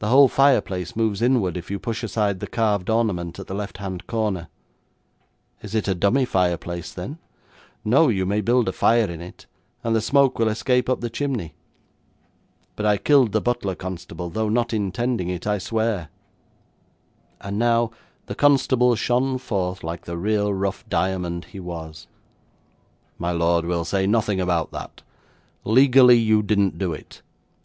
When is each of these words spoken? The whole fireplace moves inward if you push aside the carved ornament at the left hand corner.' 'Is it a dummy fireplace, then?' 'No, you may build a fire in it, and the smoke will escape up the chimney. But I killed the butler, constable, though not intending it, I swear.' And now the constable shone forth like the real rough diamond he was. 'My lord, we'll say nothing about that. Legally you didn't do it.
The 0.00 0.08
whole 0.08 0.26
fireplace 0.26 0.96
moves 0.96 1.22
inward 1.22 1.56
if 1.56 1.70
you 1.70 1.78
push 1.78 2.02
aside 2.02 2.40
the 2.40 2.48
carved 2.48 2.90
ornament 2.90 3.38
at 3.38 3.46
the 3.46 3.54
left 3.54 3.76
hand 3.78 4.08
corner.' 4.08 4.48
'Is 5.62 5.72
it 5.76 5.86
a 5.86 5.94
dummy 5.94 6.24
fireplace, 6.24 6.92
then?' 6.92 7.20
'No, 7.84 8.08
you 8.08 8.26
may 8.26 8.40
build 8.40 8.68
a 8.68 8.72
fire 8.72 9.08
in 9.08 9.20
it, 9.20 9.46
and 9.84 9.94
the 9.94 10.00
smoke 10.00 10.36
will 10.36 10.48
escape 10.48 10.88
up 10.90 11.00
the 11.00 11.08
chimney. 11.08 11.54
But 12.74 12.86
I 12.86 12.96
killed 12.96 13.30
the 13.30 13.40
butler, 13.40 13.76
constable, 13.76 14.30
though 14.30 14.48
not 14.48 14.72
intending 14.74 15.28
it, 15.28 15.46
I 15.46 15.58
swear.' 15.58 16.08
And 17.40 17.56
now 17.56 17.92
the 18.26 18.34
constable 18.34 18.96
shone 18.96 19.38
forth 19.38 19.84
like 19.84 20.06
the 20.06 20.18
real 20.18 20.52
rough 20.52 20.84
diamond 20.88 21.44
he 21.44 21.60
was. 21.60 22.08
'My 23.16 23.30
lord, 23.30 23.64
we'll 23.64 23.84
say 23.84 24.08
nothing 24.08 24.40
about 24.40 24.72
that. 24.72 25.02
Legally 25.64 26.18
you 26.18 26.42
didn't 26.42 26.78
do 26.78 26.92
it. 26.92 27.22